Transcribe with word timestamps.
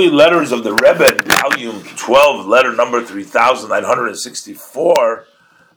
Holy 0.00 0.12
Letters 0.12 0.50
of 0.50 0.64
the 0.64 0.72
Rebbe, 0.72 1.20
volume 1.42 1.82
12, 1.82 2.46
letter 2.46 2.74
number 2.74 3.04
3964, 3.04 5.26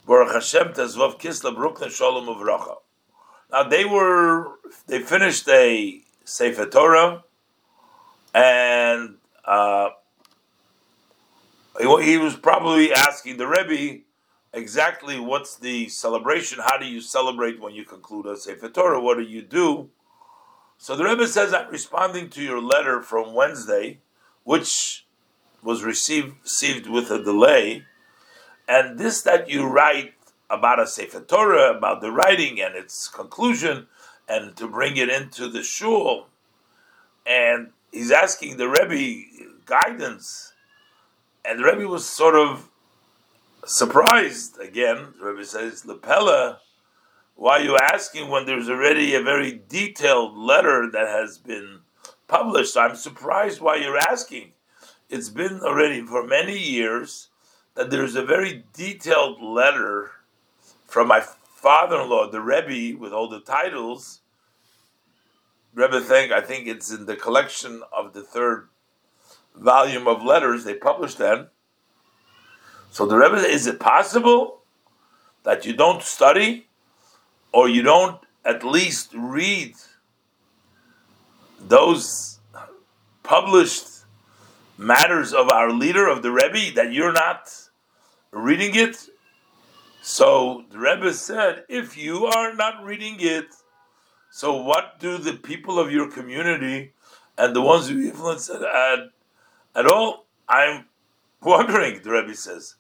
Baruch 0.07 0.31
Hashem 0.31 0.69
Tezvav 0.69 1.19
Uvracha. 1.19 2.75
Now 3.51 3.63
they 3.63 3.83
were, 3.83 4.59
they 4.87 4.99
finished 4.99 5.45
a 5.49 5.99
Sefer 6.23 6.67
Torah, 6.67 7.25
and 8.33 9.15
uh, 9.43 9.89
he, 11.77 12.03
he 12.05 12.17
was 12.17 12.37
probably 12.37 12.93
asking 12.93 13.35
the 13.35 13.47
Rebbe 13.47 14.03
exactly 14.53 15.19
what's 15.19 15.57
the 15.57 15.89
celebration, 15.89 16.59
how 16.63 16.77
do 16.77 16.85
you 16.85 17.01
celebrate 17.01 17.59
when 17.59 17.73
you 17.73 17.83
conclude 17.83 18.27
a 18.27 18.37
Sefer 18.37 18.69
Torah, 18.69 19.01
what 19.01 19.17
do 19.17 19.23
you 19.23 19.41
do? 19.41 19.89
So 20.77 20.95
the 20.95 21.03
Rebbe 21.03 21.27
says, 21.27 21.53
I'm 21.53 21.69
responding 21.69 22.29
to 22.29 22.41
your 22.41 22.61
letter 22.61 23.01
from 23.01 23.33
Wednesday, 23.33 23.99
which 24.43 25.05
was 25.61 25.83
received, 25.83 26.35
received 26.43 26.87
with 26.87 27.09
a 27.11 27.23
delay. 27.23 27.85
And 28.67 28.97
this 28.97 29.21
that 29.21 29.49
you 29.49 29.65
write 29.65 30.13
about 30.49 30.79
a 30.79 30.87
Sefer 30.87 31.21
Torah, 31.21 31.75
about 31.75 32.01
the 32.01 32.11
writing 32.11 32.61
and 32.61 32.75
its 32.75 33.07
conclusion, 33.07 33.87
and 34.27 34.55
to 34.57 34.67
bring 34.67 34.97
it 34.97 35.09
into 35.09 35.49
the 35.49 35.63
shul. 35.63 36.27
And 37.25 37.69
he's 37.91 38.11
asking 38.11 38.57
the 38.57 38.69
Rebbe 38.69 39.23
guidance. 39.65 40.53
And 41.45 41.59
the 41.59 41.63
Rebbe 41.63 41.87
was 41.87 42.05
sort 42.05 42.35
of 42.35 42.69
surprised 43.65 44.59
again. 44.59 45.13
The 45.19 45.25
Rebbe 45.25 45.45
says, 45.45 45.83
Lepella 45.83 46.57
why 47.35 47.59
are 47.59 47.63
you 47.63 47.77
asking 47.77 48.29
when 48.29 48.45
there's 48.45 48.69
already 48.69 49.15
a 49.15 49.21
very 49.21 49.61
detailed 49.67 50.37
letter 50.37 50.89
that 50.91 51.07
has 51.07 51.37
been 51.37 51.79
published? 52.27 52.77
I'm 52.77 52.95
surprised 52.95 53.61
why 53.61 53.75
you're 53.75 53.97
asking. 53.97 54.51
It's 55.09 55.29
been 55.29 55.61
already 55.61 56.01
for 56.05 56.25
many 56.25 56.57
years 56.57 57.29
that 57.75 57.89
there's 57.89 58.15
a 58.15 58.25
very 58.25 58.63
detailed 58.73 59.41
letter 59.41 60.11
from 60.87 61.07
my 61.07 61.21
father-in-law, 61.21 62.31
the 62.31 62.41
Rebbe, 62.41 62.97
with 62.99 63.13
all 63.13 63.27
the 63.27 63.39
titles. 63.39 64.21
Rebbe 65.73 66.01
think 66.01 66.31
I 66.31 66.41
think 66.41 66.67
it's 66.67 66.91
in 66.91 67.05
the 67.05 67.15
collection 67.15 67.81
of 67.95 68.13
the 68.13 68.21
third 68.21 68.69
volume 69.55 70.07
of 70.07 70.23
letters 70.23 70.63
they 70.63 70.75
published 70.75 71.17
then. 71.17 71.47
So 72.91 73.05
the 73.05 73.17
Rebbe, 73.17 73.37
is 73.37 73.65
it 73.65 73.79
possible 73.79 74.61
that 75.43 75.65
you 75.65 75.73
don't 75.73 76.03
study? 76.03 76.67
or 77.53 77.69
you 77.69 77.83
don't 77.83 78.19
at 78.43 78.65
least 78.65 79.13
read 79.13 79.75
those 81.67 82.39
published 83.23 83.87
matters 84.77 85.33
of 85.33 85.49
our 85.49 85.71
leader 85.71 86.07
of 86.07 86.21
the 86.21 86.31
Rebbe 86.31 86.75
that 86.75 86.91
you're 86.91 87.13
not 87.13 87.51
reading 88.31 88.75
it. 88.75 89.09
So 90.01 90.65
the 90.69 90.79
Rebbe 90.79 91.13
said, 91.13 91.63
if 91.69 91.95
you 91.95 92.25
are 92.25 92.53
not 92.53 92.83
reading 92.83 93.15
it, 93.19 93.47
so 94.29 94.61
what 94.61 94.99
do 94.99 95.17
the 95.17 95.33
people 95.33 95.79
of 95.79 95.91
your 95.91 96.11
community 96.11 96.91
and 97.37 97.55
the 97.55 97.61
ones 97.61 97.87
who 97.87 98.01
influence 98.01 98.49
it 98.49 98.61
at, 98.61 99.11
at 99.75 99.85
all? 99.85 100.25
I'm 100.49 100.85
wondering, 101.41 102.01
the 102.03 102.11
Rebbe 102.11 102.35
says. 102.35 102.75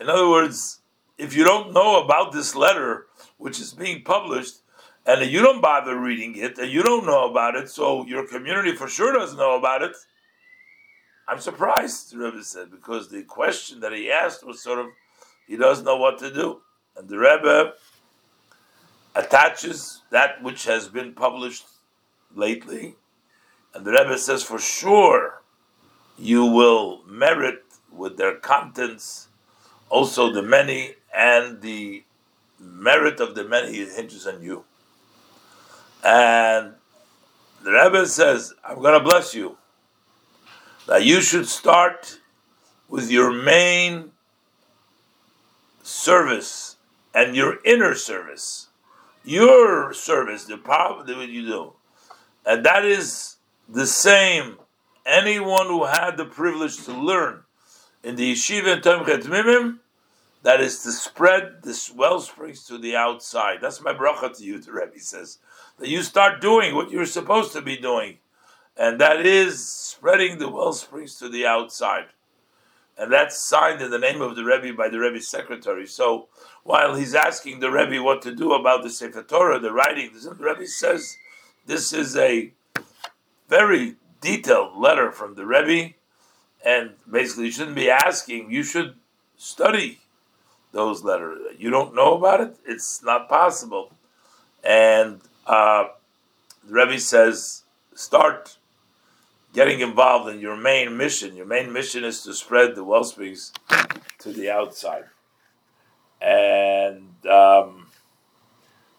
In 0.00 0.08
other 0.08 0.28
words, 0.28 0.80
if 1.18 1.36
you 1.36 1.44
don't 1.44 1.74
know 1.74 2.02
about 2.02 2.32
this 2.32 2.54
letter, 2.54 3.06
which 3.36 3.60
is 3.60 3.74
being 3.74 4.02
published, 4.02 4.61
and 5.06 5.30
you 5.30 5.40
don't 5.40 5.60
bother 5.60 5.98
reading 5.98 6.36
it, 6.36 6.58
and 6.58 6.70
you 6.70 6.82
don't 6.82 7.06
know 7.06 7.30
about 7.30 7.56
it, 7.56 7.68
so 7.68 8.06
your 8.06 8.26
community 8.26 8.74
for 8.76 8.88
sure 8.88 9.12
doesn't 9.12 9.38
know 9.38 9.56
about 9.56 9.82
it. 9.82 9.96
I'm 11.28 11.40
surprised, 11.40 12.12
the 12.12 12.18
Rebbe 12.18 12.42
said, 12.42 12.70
because 12.70 13.08
the 13.08 13.22
question 13.22 13.80
that 13.80 13.92
he 13.92 14.10
asked 14.10 14.46
was 14.46 14.62
sort 14.62 14.78
of, 14.78 14.86
he 15.46 15.56
doesn't 15.56 15.84
know 15.84 15.96
what 15.96 16.18
to 16.18 16.32
do. 16.32 16.60
And 16.96 17.08
the 17.08 17.18
Rebbe 17.18 17.74
attaches 19.14 20.02
that 20.10 20.42
which 20.42 20.64
has 20.66 20.88
been 20.88 21.12
published 21.12 21.64
lately, 22.34 22.96
and 23.74 23.84
the 23.84 23.92
Rebbe 23.92 24.18
says, 24.18 24.42
for 24.42 24.58
sure, 24.58 25.42
you 26.18 26.44
will 26.44 27.02
merit 27.06 27.64
with 27.90 28.16
their 28.16 28.36
contents 28.36 29.28
also 29.88 30.32
the 30.32 30.42
many 30.42 30.94
and 31.14 31.60
the 31.60 32.02
merit 32.58 33.20
of 33.20 33.34
the 33.34 33.44
many 33.44 33.84
hinges 33.84 34.26
on 34.26 34.42
you. 34.42 34.64
And 36.02 36.74
the 37.62 37.72
Rebbe 37.72 38.06
says, 38.06 38.54
I'm 38.64 38.80
going 38.80 38.98
to 38.98 39.04
bless 39.04 39.34
you. 39.34 39.56
That 40.86 41.04
you 41.04 41.20
should 41.20 41.46
start 41.46 42.18
with 42.88 43.10
your 43.10 43.32
main 43.32 44.10
service 45.82 46.76
and 47.14 47.36
your 47.36 47.58
inner 47.64 47.94
service. 47.94 48.68
Your 49.24 49.92
service, 49.92 50.44
the 50.44 50.58
power 50.58 51.04
that 51.04 51.28
you 51.28 51.46
do. 51.46 51.72
And 52.44 52.64
that 52.66 52.84
is 52.84 53.36
the 53.68 53.86
same. 53.86 54.58
Anyone 55.06 55.66
who 55.66 55.84
had 55.84 56.16
the 56.16 56.24
privilege 56.24 56.84
to 56.84 56.92
learn 56.92 57.42
in 58.02 58.16
the 58.16 58.32
yeshiva 58.32 58.74
and 58.74 58.82
Tomchei 58.82 59.22
Temimim, 59.22 59.78
that 60.42 60.60
is 60.60 60.82
to 60.82 60.92
spread 60.92 61.62
the 61.62 61.92
well 61.96 62.20
springs 62.20 62.64
to 62.66 62.78
the 62.78 62.96
outside. 62.96 63.58
That's 63.60 63.80
my 63.80 63.94
bracha 63.94 64.36
to 64.36 64.44
you, 64.44 64.58
the 64.58 64.72
Rebbe 64.72 64.98
says. 64.98 65.38
That 65.78 65.88
you 65.88 66.02
start 66.02 66.40
doing 66.40 66.74
what 66.74 66.90
you're 66.90 67.06
supposed 67.06 67.52
to 67.52 67.62
be 67.62 67.76
doing, 67.76 68.18
and 68.76 69.00
that 69.00 69.24
is 69.24 69.66
spreading 69.66 70.38
the 70.38 70.48
well 70.48 70.72
springs 70.72 71.18
to 71.18 71.28
the 71.28 71.46
outside. 71.46 72.06
And 72.98 73.10
that's 73.10 73.38
signed 73.38 73.80
in 73.80 73.90
the 73.90 73.98
name 73.98 74.20
of 74.20 74.36
the 74.36 74.44
Rebbe 74.44 74.76
by 74.76 74.88
the 74.88 74.98
Rebbe's 74.98 75.26
secretary. 75.26 75.86
So 75.86 76.28
while 76.62 76.94
he's 76.94 77.14
asking 77.14 77.60
the 77.60 77.70
Rebbe 77.70 78.02
what 78.02 78.20
to 78.22 78.34
do 78.34 78.52
about 78.52 78.82
the 78.82 78.90
Sefer 78.90 79.22
Torah, 79.22 79.58
the 79.58 79.72
writing, 79.72 80.10
the 80.12 80.34
Rebbe 80.34 80.66
says 80.66 81.16
this 81.66 81.92
is 81.92 82.16
a 82.16 82.52
very 83.48 83.96
detailed 84.20 84.76
letter 84.76 85.10
from 85.10 85.34
the 85.34 85.46
Rebbe, 85.46 85.94
and 86.64 86.90
basically 87.10 87.46
you 87.46 87.50
shouldn't 87.50 87.76
be 87.76 87.90
asking, 87.90 88.50
you 88.50 88.62
should 88.62 88.94
study 89.36 89.98
those 90.72 91.04
letters. 91.04 91.38
You 91.58 91.70
don't 91.70 91.94
know 91.94 92.16
about 92.16 92.40
it? 92.40 92.56
It's 92.66 93.02
not 93.02 93.28
possible. 93.28 93.92
And 94.64 95.20
uh, 95.46 95.88
the 96.66 96.72
Rebbe 96.72 96.98
says, 96.98 97.62
start 97.94 98.56
getting 99.52 99.80
involved 99.80 100.32
in 100.32 100.40
your 100.40 100.56
main 100.56 100.96
mission. 100.96 101.36
Your 101.36 101.46
main 101.46 101.72
mission 101.72 102.04
is 102.04 102.22
to 102.22 102.34
spread 102.34 102.74
the 102.74 102.84
well 102.84 103.04
to 103.04 104.32
the 104.32 104.50
outside. 104.50 105.04
And 106.20 107.26
um, 107.26 107.88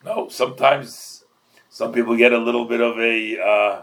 no, 0.05 0.27
sometimes 0.29 1.23
some 1.69 1.91
people 1.91 2.15
get 2.17 2.33
a 2.33 2.37
little 2.37 2.65
bit 2.65 2.81
of 2.81 2.99
a 2.99 3.39
uh, 3.39 3.81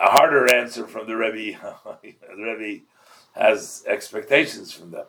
a 0.00 0.10
harder 0.10 0.54
answer 0.54 0.86
from 0.86 1.06
the 1.06 1.16
Rebbe. 1.16 1.58
the 2.02 2.14
Rebbe 2.36 2.84
has 3.32 3.82
expectations 3.86 4.72
from 4.72 4.90
them. 4.90 5.06